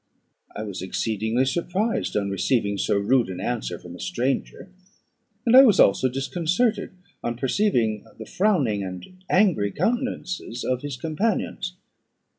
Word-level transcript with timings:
I 0.55 0.63
was 0.63 0.81
exceedingly 0.81 1.45
surprised 1.45 2.17
on 2.17 2.31
receiving 2.31 2.79
so 2.79 2.97
rude 2.97 3.29
an 3.29 3.39
answer 3.39 3.77
from 3.77 3.95
a 3.95 3.99
stranger; 3.99 4.67
and 5.45 5.55
I 5.55 5.61
was 5.61 5.79
also 5.79 6.09
disconcerted 6.09 6.89
on 7.23 7.37
perceiving 7.37 8.07
the 8.17 8.25
frowning 8.25 8.81
and 8.81 9.21
angry 9.29 9.69
countenances 9.71 10.63
of 10.63 10.81
his 10.81 10.97
companions. 10.97 11.75